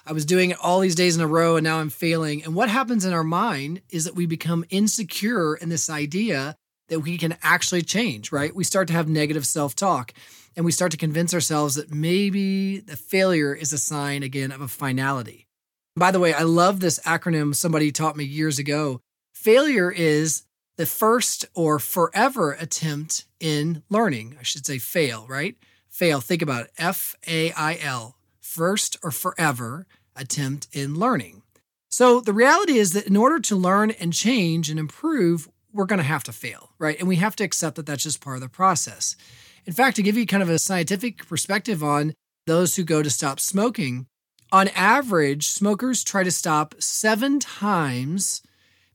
I 0.04 0.12
was 0.12 0.26
doing 0.26 0.50
it 0.50 0.58
all 0.60 0.80
these 0.80 0.94
days 0.94 1.16
in 1.16 1.22
a 1.22 1.26
row 1.26 1.56
and 1.56 1.64
now 1.64 1.78
I'm 1.78 1.88
failing. 1.88 2.44
And 2.44 2.54
what 2.54 2.68
happens 2.68 3.06
in 3.06 3.14
our 3.14 3.24
mind 3.24 3.80
is 3.88 4.04
that 4.04 4.14
we 4.14 4.26
become 4.26 4.66
insecure 4.68 5.54
in 5.54 5.70
this 5.70 5.88
idea 5.88 6.54
that 6.88 7.00
we 7.00 7.16
can 7.16 7.38
actually 7.42 7.80
change, 7.80 8.30
right? 8.30 8.54
We 8.54 8.62
start 8.62 8.88
to 8.88 8.94
have 8.94 9.08
negative 9.08 9.46
self 9.46 9.74
talk 9.74 10.12
and 10.54 10.66
we 10.66 10.70
start 10.70 10.92
to 10.92 10.98
convince 10.98 11.32
ourselves 11.32 11.76
that 11.76 11.94
maybe 11.94 12.80
the 12.80 12.96
failure 12.96 13.54
is 13.54 13.72
a 13.72 13.78
sign, 13.78 14.22
again, 14.22 14.52
of 14.52 14.60
a 14.60 14.68
finality. 14.68 15.46
By 15.96 16.10
the 16.10 16.20
way, 16.20 16.34
I 16.34 16.42
love 16.42 16.80
this 16.80 16.98
acronym 17.06 17.54
somebody 17.54 17.90
taught 17.90 18.18
me 18.18 18.24
years 18.24 18.58
ago. 18.58 19.00
Failure 19.32 19.90
is 19.90 20.43
the 20.76 20.86
first 20.86 21.44
or 21.54 21.78
forever 21.78 22.52
attempt 22.52 23.24
in 23.40 23.82
learning. 23.88 24.36
I 24.38 24.42
should 24.42 24.66
say 24.66 24.78
fail, 24.78 25.26
right? 25.28 25.56
Fail. 25.88 26.20
Think 26.20 26.42
about 26.42 26.64
it. 26.64 26.72
F 26.78 27.14
A 27.28 27.52
I 27.52 27.78
L. 27.80 28.16
First 28.40 28.96
or 29.02 29.10
forever 29.10 29.86
attempt 30.16 30.68
in 30.72 30.94
learning. 30.94 31.42
So 31.88 32.20
the 32.20 32.32
reality 32.32 32.78
is 32.78 32.92
that 32.92 33.06
in 33.06 33.16
order 33.16 33.38
to 33.40 33.56
learn 33.56 33.92
and 33.92 34.12
change 34.12 34.68
and 34.68 34.78
improve, 34.78 35.48
we're 35.72 35.86
going 35.86 35.98
to 35.98 36.04
have 36.04 36.24
to 36.24 36.32
fail, 36.32 36.70
right? 36.78 36.98
And 36.98 37.08
we 37.08 37.16
have 37.16 37.36
to 37.36 37.44
accept 37.44 37.76
that 37.76 37.86
that's 37.86 38.02
just 38.02 38.20
part 38.20 38.36
of 38.36 38.42
the 38.42 38.48
process. 38.48 39.16
In 39.64 39.72
fact, 39.72 39.96
to 39.96 40.02
give 40.02 40.16
you 40.16 40.26
kind 40.26 40.42
of 40.42 40.48
a 40.48 40.58
scientific 40.58 41.26
perspective 41.26 41.82
on 41.82 42.14
those 42.46 42.76
who 42.76 42.84
go 42.84 43.02
to 43.02 43.10
stop 43.10 43.40
smoking, 43.40 44.06
on 44.52 44.68
average, 44.68 45.48
smokers 45.48 46.04
try 46.04 46.22
to 46.22 46.30
stop 46.30 46.74
seven 46.78 47.38
times 47.38 48.42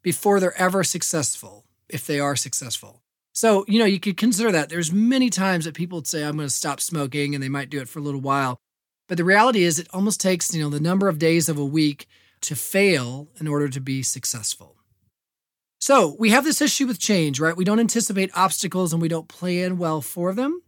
before 0.01 0.39
they're 0.39 0.57
ever 0.57 0.83
successful 0.83 1.65
if 1.89 2.05
they 2.05 2.19
are 2.19 2.35
successful. 2.35 3.01
So, 3.33 3.65
you 3.67 3.79
know, 3.79 3.85
you 3.85 3.99
could 3.99 4.17
consider 4.17 4.51
that. 4.51 4.69
There's 4.69 4.91
many 4.91 5.29
times 5.29 5.65
that 5.65 5.75
people 5.75 6.03
say, 6.03 6.23
I'm 6.23 6.35
going 6.35 6.47
to 6.47 6.53
stop 6.53 6.81
smoking, 6.81 7.33
and 7.33 7.43
they 7.43 7.49
might 7.49 7.69
do 7.69 7.79
it 7.79 7.89
for 7.89 7.99
a 7.99 8.01
little 8.01 8.21
while. 8.21 8.57
But 9.07 9.17
the 9.17 9.23
reality 9.23 9.63
is, 9.63 9.79
it 9.79 9.87
almost 9.93 10.21
takes, 10.21 10.53
you 10.53 10.61
know, 10.61 10.69
the 10.69 10.79
number 10.79 11.07
of 11.07 11.19
days 11.19 11.49
of 11.49 11.57
a 11.57 11.65
week 11.65 12.07
to 12.41 12.55
fail 12.55 13.29
in 13.39 13.47
order 13.47 13.69
to 13.69 13.79
be 13.79 14.03
successful. 14.03 14.75
So 15.79 16.15
we 16.19 16.29
have 16.31 16.43
this 16.43 16.61
issue 16.61 16.87
with 16.87 16.99
change, 16.99 17.39
right? 17.39 17.55
We 17.55 17.63
don't 17.63 17.79
anticipate 17.79 18.31
obstacles 18.35 18.91
and 18.91 19.01
we 19.01 19.07
don't 19.07 19.29
plan 19.29 19.77
well 19.77 20.01
for 20.01 20.33
them. 20.33 20.61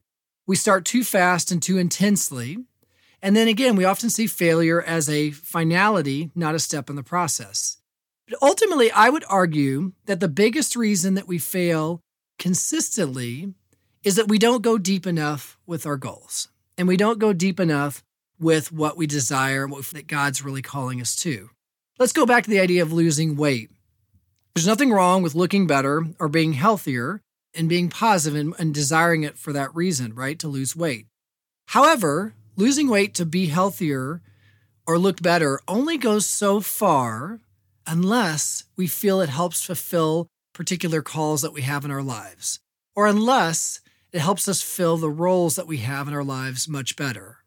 We 0.48 0.56
start 0.56 0.86
too 0.86 1.04
fast 1.04 1.52
and 1.52 1.62
too 1.62 1.78
intensely. 1.78 2.58
And 3.22 3.36
then 3.36 3.48
again, 3.48 3.76
we 3.76 3.86
often 3.86 4.10
see 4.10 4.26
failure 4.26 4.82
as 4.82 5.10
a 5.10 5.32
finality, 5.32 6.32
not 6.34 6.56
a 6.56 6.60
step 6.60 6.90
in 6.90 6.96
the 6.96 7.04
process. 7.04 7.78
But 8.32 8.42
ultimately, 8.42 8.90
I 8.92 9.10
would 9.10 9.26
argue 9.28 9.92
that 10.06 10.22
the 10.22 10.30
biggest 10.30 10.78
reason 10.78 11.16
that 11.16 11.28
we 11.28 11.38
fail 11.38 12.00
consistently 12.40 13.54
is 14.06 14.16
that 14.16 14.30
we 14.30 14.40
don't 14.40 14.62
go 14.62 14.78
deep 14.78 15.06
enough 15.06 15.58
with 15.68 15.86
our 15.86 15.98
goals 15.98 16.48
and 16.78 16.88
we 16.88 16.96
don't 16.96 17.20
go 17.20 17.34
deep 17.34 17.60
enough 17.60 18.06
with 18.40 18.72
what 18.72 18.96
we 18.96 19.06
desire 19.06 19.64
and 19.64 19.72
what 19.74 19.84
that 19.88 20.08
God's 20.08 20.46
really 20.46 20.62
calling 20.62 21.02
us 21.02 21.14
to. 21.18 21.50
Let's 22.00 22.14
go 22.14 22.26
back 22.26 22.46
to 22.46 22.50
the 22.50 22.62
idea 22.62 22.82
of 22.84 22.94
losing 22.94 23.36
weight. 23.36 23.70
There's 24.56 24.66
nothing 24.66 24.94
wrong 24.94 25.22
with 25.22 25.36
looking 25.36 25.68
better 25.68 26.06
or 26.18 26.30
being 26.30 26.54
healthier 26.54 27.20
and 27.54 27.68
being 27.68 27.90
positive 27.90 28.40
and, 28.40 28.56
and 28.58 28.74
desiring 28.74 29.24
it 29.24 29.38
for 29.38 29.52
that 29.52 29.76
reason, 29.76 30.16
right? 30.16 30.40
To 30.40 30.48
lose 30.48 30.74
weight. 30.74 31.08
However, 31.68 32.34
losing 32.56 32.88
weight 32.88 33.14
to 33.16 33.26
be 33.26 33.48
healthier 33.48 34.22
or 34.88 34.98
look 34.98 35.22
better 35.22 35.60
only 35.68 35.98
goes 35.98 36.26
so 36.26 36.62
far 36.62 37.42
unless 37.88 38.64
we 38.76 38.88
feel 38.88 39.22
it 39.22 39.30
helps 39.30 39.64
fulfill 39.64 40.28
particular 40.54 41.02
calls 41.02 41.42
that 41.42 41.54
we 41.54 41.62
have 41.62 41.86
in 41.86 41.92
our 41.92 42.04
lives, 42.04 42.60
or 42.96 43.08
unless 43.08 43.80
it 44.12 44.20
helps 44.20 44.48
us 44.48 44.62
fill 44.62 44.98
the 44.98 45.10
roles 45.10 45.56
that 45.56 45.68
we 45.68 45.78
have 45.78 46.08
in 46.08 46.14
our 46.14 46.24
lives 46.24 46.68
much 46.68 46.96
better. 46.96 47.38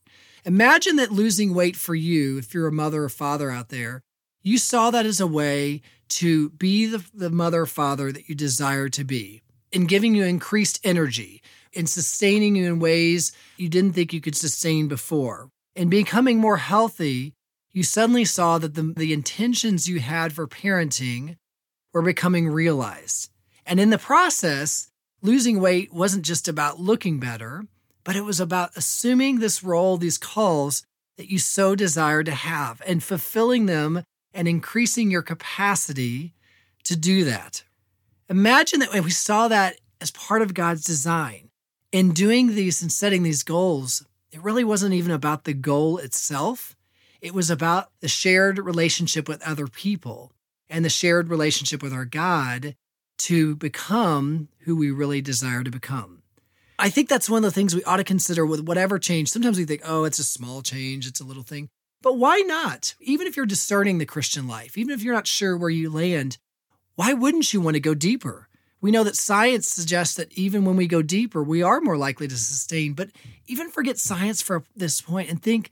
Imagine 0.45 0.97
that 0.97 1.13
losing 1.13 1.55
weight 1.55 1.77
for 1.77 1.95
you, 1.95 2.39
if 2.39 2.53
you're 2.53 2.67
a 2.67 2.73
mother 2.73 3.05
or 3.05 3.09
father 3.09 3.51
out 3.51 3.69
there, 3.69 4.03
you 4.43 4.59
saw 4.59 4.91
that 4.91 5.07
as 5.07 5.21
a 5.21 5.27
way 5.27 5.81
to 6.09 6.51
be 6.51 6.87
the, 6.87 7.05
the 7.15 7.31
mother 7.31 7.63
or 7.63 7.67
father 7.67 8.13
that 8.13 8.29
you 8.29 8.35
desire 8.35 8.89
to 8.91 9.05
be, 9.05 9.43
in 9.73 9.87
giving 9.87 10.15
you 10.15 10.25
increased 10.25 10.81
energy, 10.85 11.43
in 11.73 11.87
sustaining 11.87 12.57
you 12.57 12.67
in 12.67 12.79
ways 12.79 13.33
you 13.57 13.69
didn't 13.69 13.93
think 13.93 14.13
you 14.13 14.21
could 14.21 14.37
sustain 14.37 14.87
before, 14.87 15.49
in 15.75 15.89
becoming 15.89 16.39
more 16.39 16.59
healthy 16.59 17.33
you 17.75 17.83
suddenly 17.83 18.25
saw 18.25 18.57
that 18.59 18.75
the, 18.75 18.95
the 18.97 19.13
intentions 19.13 19.89
you 19.89 20.01
had 20.01 20.33
for 20.33 20.47
parenting 20.47 21.37
were 21.93 22.03
becoming 22.03 22.49
realized. 22.49 23.29
And 23.67 23.79
in 23.79 23.91
the 23.91 23.99
process, 23.99 24.91
losing 25.21 25.61
weight 25.61 25.93
wasn't 25.93 26.25
just 26.25 26.49
about 26.49 26.81
looking 26.81 27.19
better, 27.19 27.67
but 28.05 28.17
it 28.17 28.23
was 28.23 28.41
about 28.41 28.77
assuming 28.77 29.39
this 29.39 29.63
role, 29.63 29.97
these 29.97 30.19
calls 30.19 30.85
that 31.17 31.31
you 31.31 31.39
so 31.39 31.75
desire 31.75 32.23
to 32.23 32.33
have, 32.33 32.81
and 32.87 33.03
fulfilling 33.03 33.67
them 33.67 34.05
and 34.33 34.49
increasing 34.49 35.11
your 35.11 35.23
capacity 35.23 36.33
to 36.85 36.97
do 36.97 37.25
that. 37.25 37.65
Imagine 38.29 38.81
that 38.81 38.93
we 38.93 39.11
saw 39.11 39.49
that 39.49 39.77
as 40.01 40.11
part 40.11 40.43
of 40.43 40.55
God's 40.55 40.85
design, 40.85 41.51
in 41.93 42.13
doing 42.13 42.55
these 42.55 42.83
and 42.83 42.91
setting 42.91 43.23
these 43.23 43.43
goals, 43.43 44.05
it 44.33 44.43
really 44.43 44.65
wasn't 44.65 44.95
even 44.95 45.13
about 45.13 45.45
the 45.45 45.55
goal 45.55 45.99
itself. 45.99 46.77
It 47.25 47.33
was 47.33 47.49
about 47.49 47.89
the 48.01 48.09
shared 48.09 48.59
relationship 48.59 49.31
with 49.31 49.41
other 49.49 49.67
people 49.67 50.35
and 50.69 50.85
the 50.85 50.91
shared 50.91 51.31
relationship 51.31 51.83
with 51.83 51.91
our 51.91 52.05
God 52.05 52.77
to 53.21 53.57
become 53.57 54.49
who 54.65 54.77
we 54.77 54.91
really 54.91 55.23
desire 55.23 55.65
to 55.65 55.71
become. 55.71 56.23
I 56.79 56.91
think 56.91 57.09
that's 57.09 57.31
one 57.31 57.39
of 57.39 57.45
the 57.45 57.55
things 57.55 57.75
we 57.75 57.83
ought 57.85 57.97
to 57.97 58.05
consider 58.05 58.45
with 58.45 58.61
whatever 58.61 58.99
change. 58.99 59.31
Sometimes 59.31 59.57
we 59.57 59.65
think, 59.65 59.81
oh, 59.87 60.05
it's 60.05 60.19
a 60.19 60.23
small 60.23 60.61
change, 60.61 61.07
it's 61.07 61.19
a 61.19 61.25
little 61.25 61.43
thing. 61.43 61.71
But 62.03 62.19
why 62.19 62.41
not? 62.41 62.95
Even 63.01 63.27
if 63.27 63.39
you're 63.39 63.47
discerning 63.47 63.97
the 63.97 64.05
Christian 64.05 64.47
life, 64.47 64.77
even 64.77 64.93
if 64.93 65.03
you're 65.03 65.15
not 65.15 65.27
sure 65.27 65.57
where 65.57 65.71
you 65.71 65.89
land, 65.89 66.37
why 66.95 67.15
wouldn't 67.15 67.55
you 67.55 67.61
want 67.63 67.77
to 67.77 67.81
go 67.81 67.95
deeper? 67.95 68.51
We 68.83 68.91
know 68.91 69.03
that 69.03 69.17
science 69.17 69.67
suggests 69.67 70.15
that 70.17 70.31
even 70.35 70.67
when 70.67 70.77
we 70.77 70.87
go 70.87 71.01
deeper, 71.01 71.43
we 71.43 71.63
are 71.63 71.81
more 71.81 71.97
likely 71.97 72.29
to 72.29 72.37
sustain. 72.37 72.93
But 72.93 73.09
even 73.47 73.71
forget 73.71 73.97
science 73.97 74.43
for 74.43 74.63
this 74.77 75.01
point 75.01 75.31
and 75.31 75.43
think 75.43 75.71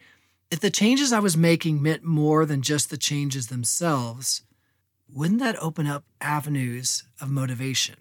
if 0.52 0.60
the 0.60 0.70
changes 0.70 1.14
I 1.14 1.18
was 1.18 1.34
making 1.34 1.82
meant 1.82 2.04
more 2.04 2.44
than 2.44 2.60
just 2.60 2.90
the 2.90 2.98
changes 2.98 3.46
themselves, 3.46 4.42
wouldn't 5.10 5.40
that 5.40 5.56
open 5.56 5.86
up 5.86 6.04
avenues 6.20 7.04
of 7.22 7.30
motivation? 7.30 7.96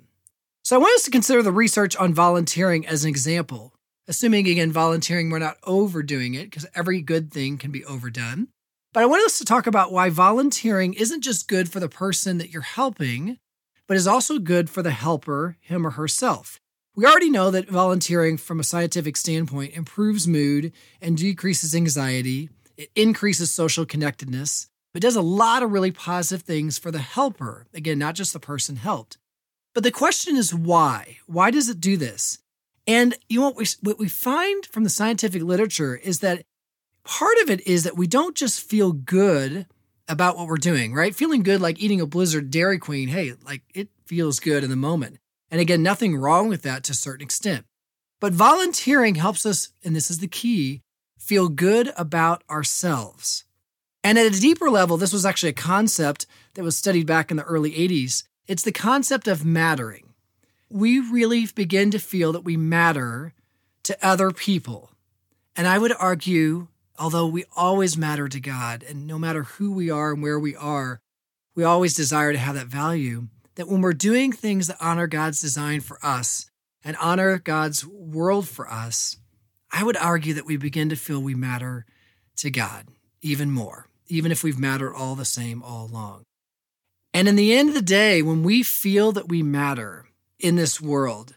So 0.61 0.75
I 0.75 0.79
want 0.79 0.93
us 0.95 1.03
to 1.03 1.11
consider 1.11 1.41
the 1.41 1.53
research 1.53 1.95
on 1.95 2.13
volunteering 2.13 2.85
as 2.85 3.05
an 3.05 3.09
example, 3.09 3.73
assuming 4.05 4.49
again, 4.49 4.69
volunteering, 4.69 5.29
we're 5.29 5.39
not 5.39 5.59
overdoing 5.63 6.33
it 6.33 6.51
because 6.51 6.67
every 6.75 7.01
good 7.01 7.31
thing 7.31 7.57
can 7.57 7.71
be 7.71 7.85
overdone. 7.85 8.49
But 8.91 9.03
I 9.03 9.05
want 9.05 9.25
us 9.25 9.37
to 9.37 9.45
talk 9.45 9.65
about 9.65 9.93
why 9.93 10.09
volunteering 10.09 10.93
isn't 10.93 11.21
just 11.21 11.47
good 11.47 11.71
for 11.71 11.79
the 11.79 11.87
person 11.87 12.37
that 12.39 12.49
you're 12.49 12.63
helping, 12.63 13.37
but 13.87 13.95
is 13.95 14.07
also 14.07 14.39
good 14.39 14.69
for 14.69 14.83
the 14.83 14.91
helper, 14.91 15.55
him 15.61 15.87
or 15.87 15.91
herself. 15.91 16.59
We 16.93 17.05
already 17.05 17.29
know 17.29 17.51
that 17.51 17.69
volunteering 17.69 18.35
from 18.35 18.59
a 18.59 18.65
scientific 18.65 19.15
standpoint 19.15 19.75
improves 19.75 20.27
mood 20.27 20.73
and 21.01 21.15
decreases 21.15 21.73
anxiety. 21.73 22.49
It 22.75 22.91
increases 22.95 23.49
social 23.49 23.85
connectedness. 23.85 24.67
It 24.93 24.99
does 24.99 25.15
a 25.15 25.21
lot 25.21 25.63
of 25.63 25.71
really 25.71 25.91
positive 25.91 26.41
things 26.45 26.77
for 26.77 26.91
the 26.91 26.99
helper. 26.99 27.65
Again, 27.73 27.97
not 27.97 28.15
just 28.15 28.33
the 28.33 28.41
person 28.41 28.75
helped. 28.75 29.17
But 29.73 29.83
the 29.85 29.91
question 29.91 30.35
is 30.35 30.53
why? 30.53 31.19
Why 31.27 31.49
does 31.49 31.69
it 31.69 31.79
do 31.79 31.95
this? 31.95 32.39
And 32.85 33.15
you 33.29 33.39
know 33.39 33.45
what 33.45 33.55
we, 33.55 33.65
what 33.81 33.97
we 33.97 34.09
find 34.09 34.65
from 34.65 34.83
the 34.83 34.89
scientific 34.89 35.43
literature 35.43 35.95
is 35.95 36.19
that 36.19 36.43
part 37.05 37.37
of 37.41 37.49
it 37.49 37.65
is 37.65 37.85
that 37.85 37.95
we 37.95 38.05
don't 38.05 38.35
just 38.35 38.59
feel 38.59 38.91
good 38.91 39.65
about 40.09 40.35
what 40.35 40.47
we're 40.47 40.57
doing, 40.57 40.93
right? 40.93 41.15
Feeling 41.15 41.41
good 41.41 41.61
like 41.61 41.81
eating 41.81 42.01
a 42.01 42.05
Blizzard 42.05 42.51
Dairy 42.51 42.79
Queen, 42.79 43.07
hey, 43.07 43.31
like 43.45 43.61
it 43.73 43.87
feels 44.05 44.41
good 44.41 44.65
in 44.65 44.69
the 44.69 44.75
moment. 44.75 45.19
And 45.51 45.61
again, 45.61 45.83
nothing 45.83 46.15
wrong 46.15 46.47
with 46.47 46.63
that 46.63 46.83
to 46.85 46.93
a 46.93 46.95
certain 46.95 47.23
extent. 47.23 47.65
But 48.19 48.33
volunteering 48.33 49.15
helps 49.15 49.45
us, 49.45 49.69
and 49.83 49.95
this 49.95 50.09
is 50.09 50.19
the 50.19 50.27
key, 50.27 50.81
feel 51.19 51.49
good 51.49 51.91
about 51.97 52.43
ourselves. 52.49 53.43
And 54.03 54.17
at 54.17 54.33
a 54.33 54.39
deeper 54.39 54.69
level, 54.69 54.97
this 54.97 55.13
was 55.13 55.25
actually 55.25 55.49
a 55.49 55.53
concept 55.53 56.25
that 56.55 56.63
was 56.63 56.77
studied 56.77 57.05
back 57.05 57.29
in 57.29 57.37
the 57.37 57.43
early 57.43 57.71
80s. 57.71 58.23
It's 58.47 58.63
the 58.63 58.71
concept 58.71 59.27
of 59.27 59.45
mattering. 59.45 60.13
We 60.69 60.99
really 60.99 61.45
begin 61.47 61.91
to 61.91 61.99
feel 61.99 62.31
that 62.31 62.45
we 62.45 62.57
matter 62.57 63.33
to 63.83 63.97
other 64.01 64.31
people. 64.31 64.89
And 65.55 65.67
I 65.67 65.77
would 65.77 65.93
argue 65.99 66.67
although 67.01 67.25
we 67.25 67.43
always 67.57 67.97
matter 67.97 68.27
to 68.27 68.39
God, 68.39 68.83
and 68.83 69.07
no 69.07 69.17
matter 69.17 69.43
who 69.43 69.71
we 69.71 69.89
are 69.89 70.13
and 70.13 70.21
where 70.21 70.39
we 70.39 70.55
are, 70.55 71.01
we 71.55 71.63
always 71.63 71.95
desire 71.95 72.31
to 72.31 72.37
have 72.37 72.55
that 72.55 72.67
value. 72.67 73.27
That 73.55 73.67
when 73.67 73.81
we're 73.81 73.93
doing 73.93 74.31
things 74.31 74.67
that 74.67 74.77
honor 74.79 75.07
God's 75.07 75.39
design 75.39 75.81
for 75.81 75.99
us 76.03 76.49
and 76.83 76.95
honor 76.97 77.37
God's 77.37 77.85
world 77.85 78.47
for 78.47 78.69
us, 78.69 79.17
I 79.71 79.83
would 79.83 79.97
argue 79.97 80.33
that 80.33 80.45
we 80.45 80.57
begin 80.57 80.89
to 80.89 80.95
feel 80.95 81.21
we 81.21 81.35
matter 81.35 81.85
to 82.37 82.49
God 82.49 82.87
even 83.21 83.51
more, 83.51 83.87
even 84.07 84.31
if 84.31 84.43
we've 84.43 84.59
mattered 84.59 84.93
all 84.93 85.15
the 85.15 85.25
same 85.25 85.61
all 85.61 85.85
along. 85.85 86.23
And 87.13 87.27
in 87.27 87.35
the 87.35 87.53
end 87.53 87.69
of 87.69 87.75
the 87.75 87.81
day, 87.81 88.21
when 88.21 88.43
we 88.43 88.63
feel 88.63 89.11
that 89.11 89.29
we 89.29 89.43
matter 89.43 90.05
in 90.39 90.55
this 90.55 90.79
world, 90.79 91.35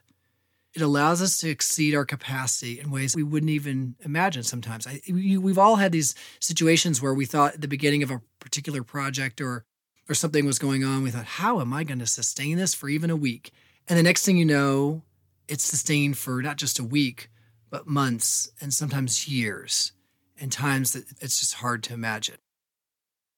it 0.73 0.83
allows 0.83 1.23
us 1.23 1.37
to 1.39 1.49
exceed 1.49 1.95
our 1.95 2.05
capacity 2.05 2.81
in 2.81 2.91
ways 2.91 3.15
we 3.15 3.23
wouldn't 3.23 3.51
even 3.51 3.95
imagine 4.05 4.43
sometimes. 4.43 4.87
I, 4.87 5.01
we've 5.09 5.59
all 5.59 5.77
had 5.77 5.93
these 5.93 6.15
situations 6.41 7.01
where 7.01 7.15
we 7.15 7.27
thought 7.27 7.55
at 7.55 7.61
the 7.61 7.69
beginning 7.69 8.03
of 8.03 8.11
a 8.11 8.23
particular 8.41 8.83
project 8.83 9.41
or 9.41 9.65
or 10.09 10.15
something 10.15 10.47
was 10.47 10.59
going 10.59 10.85
on, 10.85 11.03
we 11.03 11.11
thought, 11.11 11.25
how 11.25 11.61
am 11.61 11.73
I 11.73 11.85
going 11.85 11.99
to 11.99 12.07
sustain 12.07 12.59
this 12.59 12.75
for 12.75 12.89
even 12.89 13.11
a 13.11 13.17
week? 13.17 13.53
And 13.89 13.99
the 13.99 14.03
next 14.03 14.25
thing 14.25 14.37
you 14.37 14.45
know, 14.45 15.03
it's 15.49 15.65
sustained 15.65 16.19
for 16.19 16.43
not 16.43 16.57
just 16.57 16.79
a 16.79 16.85
week, 16.85 17.31
but 17.71 17.87
months 17.87 18.51
and 18.61 18.73
sometimes 18.73 19.29
years 19.29 19.93
and 20.41 20.51
times 20.51 20.93
that 20.93 21.05
it's 21.21 21.41
just 21.41 21.55
hard 21.55 21.83
to 21.85 21.95
imagine. 21.95 22.37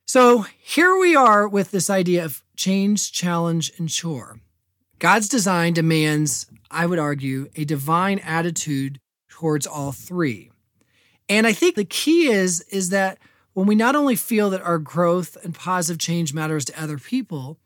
So 0.06 0.46
here 0.58 0.96
we 0.96 1.16
are 1.16 1.48
with 1.48 1.70
this 1.72 1.90
idea 1.90 2.24
of 2.24 2.42
change, 2.56 3.12
challenge, 3.12 3.72
and 3.78 3.88
chore. 3.88 4.38
God's 4.98 5.28
design 5.28 5.72
demands, 5.72 6.46
I 6.70 6.86
would 6.86 6.98
argue, 6.98 7.48
a 7.56 7.64
divine 7.64 8.20
attitude 8.20 9.00
towards 9.28 9.66
all 9.66 9.92
three. 9.92 10.50
And 11.28 11.46
I 11.46 11.52
think 11.52 11.74
the 11.74 11.84
key 11.84 12.28
is 12.28 12.60
is 12.70 12.90
that 12.90 13.18
when 13.56 13.66
we 13.66 13.74
not 13.74 13.96
only 13.96 14.16
feel 14.16 14.50
that 14.50 14.60
our 14.60 14.76
growth 14.76 15.38
and 15.42 15.54
positive 15.54 15.98
change 15.98 16.34
matters 16.34 16.66
to 16.66 16.78
other 16.78 16.98
people, 16.98 17.58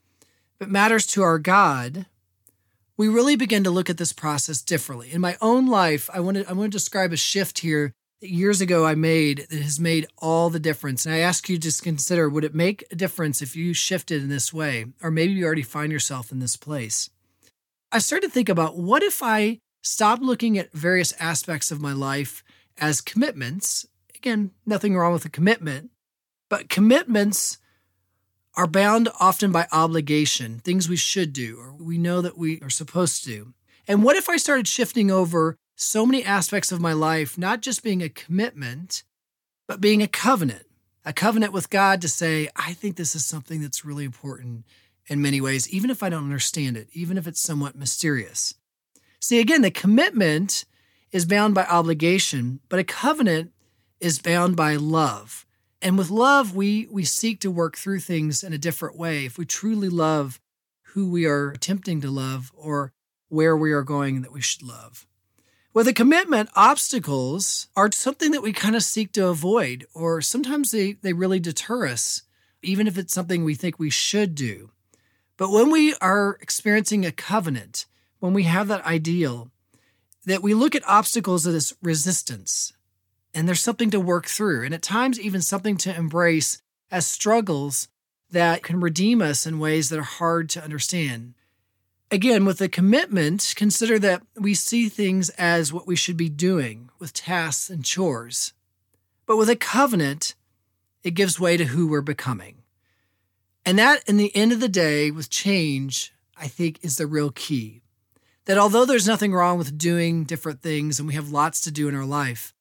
but 0.61 0.71
matters 0.71 1.05
to 1.05 1.21
our 1.21 1.41
God, 1.41 2.07
we 2.97 3.09
really 3.09 3.35
begin 3.35 3.65
to 3.65 3.73
look 3.73 3.91
at 3.91 3.97
this 3.97 4.13
process 4.13 4.63
differently. 4.63 5.11
In 5.11 5.21
my 5.21 5.37
own 5.41 5.67
life, 5.67 6.09
I 6.15 6.21
want 6.21 6.37
to 6.37 6.49
I 6.49 6.53
want 6.53 6.71
to 6.71 6.79
describe 6.79 7.13
a 7.13 7.17
shift 7.17 7.59
here 7.59 7.93
that 8.21 8.31
years 8.31 8.61
ago 8.61 8.87
I 8.87 8.95
made 8.95 9.49
that 9.51 9.63
has 9.63 9.81
made 9.81 10.07
all 10.19 10.49
the 10.49 10.61
difference. 10.61 11.05
And 11.05 11.13
I 11.13 11.19
ask 11.19 11.49
you 11.49 11.59
to 11.59 11.83
consider 11.83 12.29
would 12.29 12.45
it 12.45 12.55
make 12.55 12.85
a 12.93 12.95
difference 12.95 13.43
if 13.43 13.57
you 13.57 13.75
shifted 13.75 14.23
in 14.23 14.29
this 14.29 14.53
way? 14.53 14.87
Or 15.03 15.11
maybe 15.11 15.33
you 15.33 15.45
already 15.45 15.63
find 15.63 15.91
yourself 15.91 16.31
in 16.31 16.39
this 16.39 16.55
place. 16.55 17.11
I 17.91 17.99
started 17.99 18.29
to 18.29 18.33
think 18.33 18.49
about 18.49 18.77
what 18.77 19.03
if 19.03 19.25
I 19.25 19.59
stopped 19.83 20.23
looking 20.23 20.57
at 20.57 20.71
various 20.71 21.13
aspects 21.19 21.73
of 21.73 21.81
my 21.81 21.95
life 21.95 22.45
as 22.79 23.01
commitments. 23.01 23.89
Again, 24.21 24.50
nothing 24.67 24.95
wrong 24.95 25.15
with 25.15 25.25
a 25.25 25.31
commitment, 25.31 25.91
but 26.50 26.69
commitments 26.69 27.57
are 28.55 28.67
bound 28.67 29.09
often 29.19 29.50
by 29.50 29.67
obligation, 29.73 30.59
things 30.59 30.91
we 30.91 30.97
should 30.97 31.33
do 31.33 31.57
or 31.59 31.73
we 31.73 31.97
know 31.97 32.21
that 32.21 32.37
we 32.37 32.61
are 32.61 32.69
supposed 32.69 33.25
to 33.25 33.31
do. 33.31 33.55
And 33.89 34.05
what 34.05 34.17
if 34.17 34.29
I 34.29 34.37
started 34.37 34.69
shifting 34.69 35.11
over 35.11 35.57
so 35.75 36.05
many 36.05 36.23
aspects 36.23 36.71
of 36.71 36.83
my 36.83 36.93
life, 36.93 37.39
not 37.39 37.62
just 37.62 37.83
being 37.83 38.03
a 38.03 38.11
commitment, 38.11 39.05
but 39.67 39.81
being 39.81 40.03
a 40.03 40.07
covenant, 40.07 40.67
a 41.03 41.15
covenant 41.15 41.55
with 41.55 41.71
God 41.71 42.03
to 42.03 42.09
say, 42.09 42.50
I 42.55 42.75
think 42.75 42.97
this 42.97 43.15
is 43.15 43.25
something 43.25 43.62
that's 43.62 43.87
really 43.87 44.05
important 44.05 44.67
in 45.07 45.23
many 45.23 45.41
ways, 45.41 45.67
even 45.71 45.89
if 45.89 46.03
I 46.03 46.11
don't 46.11 46.25
understand 46.25 46.77
it, 46.77 46.89
even 46.93 47.17
if 47.17 47.27
it's 47.27 47.41
somewhat 47.41 47.75
mysterious. 47.75 48.53
See, 49.19 49.41
again, 49.41 49.62
the 49.62 49.71
commitment 49.71 50.67
is 51.11 51.25
bound 51.25 51.55
by 51.55 51.65
obligation, 51.65 52.61
but 52.69 52.79
a 52.79 52.85
covenant 52.85 53.53
is 54.00 54.19
bound 54.19 54.57
by 54.57 54.76
love. 54.76 55.47
And 55.83 55.97
with 55.97 56.11
love, 56.11 56.54
we, 56.54 56.87
we 56.90 57.04
seek 57.04 57.40
to 57.40 57.50
work 57.50 57.76
through 57.76 58.00
things 58.00 58.42
in 58.42 58.52
a 58.52 58.59
different 58.59 58.97
way. 58.97 59.25
If 59.25 59.38
we 59.38 59.47
truly 59.47 59.88
love 59.88 60.40
who 60.92 61.11
we 61.11 61.26
are 61.26 61.50
attempting 61.50 62.00
to 62.00 62.11
love 62.11 62.52
or 62.54 62.92
where 63.28 63.57
we 63.57 63.73
are 63.73 63.83
going 63.83 64.23
that 64.23 64.33
we 64.33 64.40
should 64.40 64.62
love. 64.62 65.07
With 65.73 65.87
a 65.87 65.92
commitment, 65.92 66.50
obstacles 66.57 67.69
are 67.76 67.92
something 67.92 68.33
that 68.33 68.42
we 68.42 68.52
kind 68.52 68.75
of 68.75 68.83
seek 68.83 69.12
to 69.12 69.28
avoid, 69.28 69.87
or 69.95 70.21
sometimes 70.21 70.73
they, 70.73 70.95
they 70.95 71.12
really 71.12 71.38
deter 71.38 71.87
us, 71.87 72.23
even 72.61 72.88
if 72.88 72.99
it's 72.99 73.14
something 73.14 73.45
we 73.45 73.54
think 73.54 73.78
we 73.78 73.88
should 73.88 74.35
do. 74.35 74.73
But 75.37 75.52
when 75.52 75.71
we 75.71 75.95
are 76.00 76.38
experiencing 76.42 77.07
a 77.07 77.12
covenant, 77.12 77.87
when 78.19 78.35
we 78.35 78.42
have 78.42 78.66
that 78.66 78.85
ideal, 78.85 79.52
that 80.26 80.42
we 80.42 80.54
look 80.54 80.75
at 80.75 80.87
obstacles 80.88 81.47
as 81.47 81.73
resistance, 81.80 82.73
and 83.35 83.47
there's 83.47 83.61
something 83.61 83.91
to 83.91 84.01
work 84.01 84.27
through, 84.27 84.65
and 84.65 84.75
at 84.75 84.83
times 84.83 85.21
even 85.21 85.41
something 85.41 85.77
to 85.79 85.95
embrace 85.95 86.61
as 86.91 87.07
struggles 87.07 87.89
that 88.31 88.63
can 88.63 88.81
redeem 88.81 89.23
us 89.23 89.47
in 89.47 89.59
ways 89.59 89.89
that 89.89 89.99
are 89.99 90.03
hard 90.03 90.49
to 90.51 90.63
understand. 90.63 91.35
Again, 92.11 92.45
with 92.45 92.61
a 92.61 92.69
commitment, 92.69 93.55
consider 93.57 93.99
that 94.01 94.23
we 94.37 94.55
see 94.55 94.89
things 94.89 95.29
as 95.31 95.73
what 95.73 95.87
we 95.87 95.95
should 95.95 96.17
be 96.17 96.29
doing 96.29 96.91
with 96.99 97.13
tasks 97.13 97.71
and 97.71 97.85
chores. 97.85 98.53
But 99.27 99.37
with 99.37 99.49
a 99.49 99.57
covenant, 99.57 100.35
it 101.05 101.13
gives 101.13 101.39
way 101.39 101.57
to 101.57 101.67
who 101.67 101.87
we're 101.87 102.01
becoming. 102.01 102.57
And 103.65 103.79
that, 103.79 104.03
in 104.09 104.17
the 104.17 104.35
end 104.35 104.51
of 104.51 104.61
the 104.61 104.69
day, 104.69 105.13
with 105.13 105.31
change, 105.31 106.13
I 106.37 106.49
think, 106.49 106.81
is 106.83 106.97
the 106.97 107.07
real 107.07 107.31
key. 107.31 107.83
That 108.47 108.59
although 108.59 108.85
there's 108.85 109.07
nothing 109.07 109.33
wrong 109.33 109.59
with 109.59 109.79
doing 109.79 110.25
different 110.25 110.63
things 110.63 110.99
and 110.99 111.07
we 111.07 111.15
have 111.15 111.31
lots 111.31 111.61
to 111.63 111.71
do 111.71 111.89
in 111.89 111.95
our 111.95 112.07
life, 112.07 112.55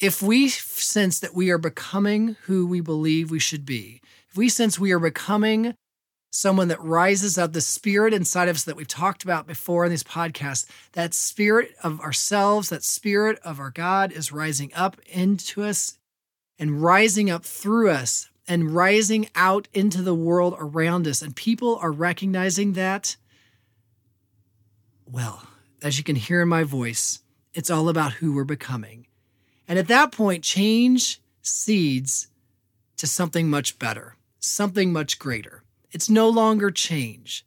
if 0.00 0.22
we 0.22 0.48
sense 0.48 1.20
that 1.20 1.34
we 1.34 1.50
are 1.50 1.58
becoming 1.58 2.36
who 2.42 2.66
we 2.66 2.80
believe 2.80 3.30
we 3.30 3.38
should 3.38 3.64
be, 3.64 4.00
if 4.28 4.36
we 4.36 4.48
sense 4.48 4.78
we 4.78 4.92
are 4.92 4.98
becoming 4.98 5.74
someone 6.30 6.68
that 6.68 6.82
rises 6.82 7.38
up, 7.38 7.52
the 7.52 7.60
spirit 7.60 8.12
inside 8.12 8.48
of 8.48 8.56
us 8.56 8.64
that 8.64 8.76
we've 8.76 8.86
talked 8.86 9.24
about 9.24 9.46
before 9.46 9.84
in 9.84 9.90
these 9.90 10.04
podcasts, 10.04 10.66
that 10.92 11.14
spirit 11.14 11.74
of 11.82 12.00
ourselves, 12.00 12.68
that 12.68 12.84
spirit 12.84 13.38
of 13.42 13.58
our 13.58 13.70
God 13.70 14.12
is 14.12 14.32
rising 14.32 14.70
up 14.74 15.00
into 15.06 15.62
us 15.62 15.98
and 16.58 16.82
rising 16.82 17.30
up 17.30 17.44
through 17.44 17.90
us 17.90 18.28
and 18.46 18.74
rising 18.74 19.28
out 19.34 19.66
into 19.72 20.02
the 20.02 20.14
world 20.14 20.54
around 20.58 21.06
us. 21.06 21.22
And 21.22 21.34
people 21.34 21.76
are 21.76 21.92
recognizing 21.92 22.74
that. 22.74 23.16
Well, 25.06 25.42
as 25.82 25.98
you 25.98 26.04
can 26.04 26.16
hear 26.16 26.42
in 26.42 26.48
my 26.48 26.64
voice, 26.64 27.20
it's 27.54 27.70
all 27.70 27.88
about 27.88 28.14
who 28.14 28.34
we're 28.34 28.44
becoming. 28.44 29.05
And 29.68 29.78
at 29.78 29.88
that 29.88 30.12
point, 30.12 30.44
change 30.44 31.20
cedes 31.42 32.28
to 32.96 33.06
something 33.06 33.50
much 33.50 33.78
better, 33.78 34.16
something 34.38 34.92
much 34.92 35.18
greater. 35.18 35.62
It's 35.90 36.10
no 36.10 36.28
longer 36.28 36.70
change, 36.70 37.46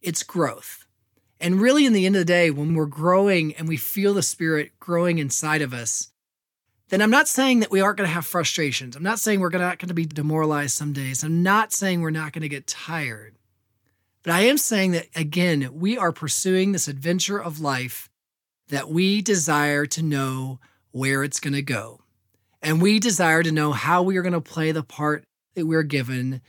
it's 0.00 0.22
growth. 0.22 0.86
And 1.40 1.60
really, 1.60 1.86
in 1.86 1.92
the 1.92 2.04
end 2.04 2.16
of 2.16 2.20
the 2.20 2.24
day, 2.24 2.50
when 2.50 2.74
we're 2.74 2.86
growing 2.86 3.54
and 3.54 3.68
we 3.68 3.76
feel 3.76 4.12
the 4.12 4.22
Spirit 4.22 4.72
growing 4.80 5.18
inside 5.18 5.62
of 5.62 5.72
us, 5.72 6.10
then 6.88 7.00
I'm 7.00 7.10
not 7.10 7.28
saying 7.28 7.60
that 7.60 7.70
we 7.70 7.80
aren't 7.80 7.98
going 7.98 8.08
to 8.08 8.14
have 8.14 8.26
frustrations. 8.26 8.96
I'm 8.96 9.02
not 9.02 9.20
saying 9.20 9.40
we're 9.40 9.50
not 9.50 9.78
going 9.78 9.88
to 9.88 9.94
be 9.94 10.06
demoralized 10.06 10.76
some 10.76 10.92
days. 10.92 11.22
I'm 11.22 11.42
not 11.42 11.72
saying 11.72 12.00
we're 12.00 12.10
not 12.10 12.32
going 12.32 12.42
to 12.42 12.48
get 12.48 12.66
tired. 12.66 13.36
But 14.22 14.32
I 14.32 14.40
am 14.42 14.58
saying 14.58 14.92
that, 14.92 15.06
again, 15.14 15.70
we 15.72 15.96
are 15.96 16.12
pursuing 16.12 16.72
this 16.72 16.88
adventure 16.88 17.40
of 17.40 17.60
life 17.60 18.10
that 18.68 18.88
we 18.90 19.22
desire 19.22 19.86
to 19.86 20.02
know 20.02 20.58
where 20.92 21.24
it's 21.24 21.40
going 21.40 21.54
to 21.54 21.62
go. 21.62 22.00
And 22.62 22.82
we 22.82 22.98
desire 22.98 23.42
to 23.42 23.52
know 23.52 23.72
how 23.72 24.02
we 24.02 24.16
are 24.16 24.22
going 24.22 24.32
to 24.32 24.40
play 24.40 24.72
the 24.72 24.82
part 24.82 25.24
that 25.54 25.66
we're 25.66 25.82
given 25.82 26.40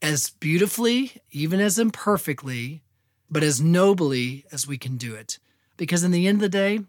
as 0.00 0.30
beautifully, 0.30 1.20
even 1.30 1.60
as 1.60 1.78
imperfectly, 1.78 2.82
but 3.30 3.42
as 3.42 3.60
nobly 3.60 4.44
as 4.52 4.66
we 4.66 4.78
can 4.78 4.96
do 4.96 5.14
it. 5.14 5.38
Because 5.76 6.04
in 6.04 6.10
the 6.10 6.26
end 6.26 6.36
of 6.36 6.42
the 6.42 6.48
day, 6.48 6.80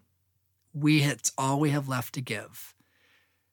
we 0.74 1.02
it's 1.02 1.32
all 1.38 1.60
we 1.60 1.72
have 1.72 1.88
left 1.88 2.14
to 2.16 2.22
give. 2.22 2.74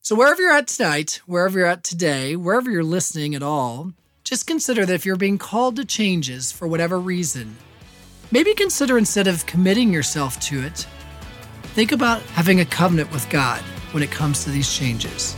So 0.00 0.14
wherever 0.14 0.40
you're 0.40 0.52
at 0.52 0.68
tonight, 0.68 1.20
wherever 1.26 1.58
you're 1.58 1.68
at 1.68 1.82
today, 1.82 2.36
wherever 2.36 2.70
you're 2.70 2.84
listening 2.84 3.34
at 3.34 3.42
all, 3.42 3.92
just 4.22 4.46
consider 4.46 4.86
that 4.86 4.94
if 4.94 5.06
you're 5.06 5.16
being 5.16 5.38
called 5.38 5.76
to 5.76 5.84
changes 5.84 6.52
for 6.52 6.68
whatever 6.68 6.98
reason, 6.98 7.56
maybe 8.30 8.54
consider 8.54 8.98
instead 8.98 9.26
of 9.26 9.46
committing 9.46 9.92
yourself 9.92 10.38
to 10.40 10.62
it, 10.62 10.86
think 11.76 11.92
about 11.92 12.22
having 12.32 12.60
a 12.60 12.64
covenant 12.64 13.12
with 13.12 13.28
God 13.28 13.60
when 13.92 14.02
it 14.02 14.10
comes 14.10 14.44
to 14.44 14.50
these 14.50 14.72
changes 14.72 15.36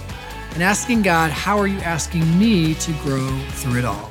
and 0.54 0.62
asking 0.62 1.02
God, 1.02 1.32
how 1.32 1.58
are 1.58 1.66
you 1.66 1.80
asking 1.80 2.38
me 2.38 2.74
to 2.74 2.92
grow 3.02 3.26
through 3.54 3.80
it 3.80 3.84
all? 3.84 4.08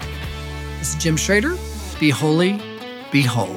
This 0.77 0.93
is 0.93 1.01
Jim 1.01 1.15
Schrader. 1.15 1.55
Be 2.01 2.09
holy, 2.09 2.61
be 3.13 3.21
whole. 3.21 3.55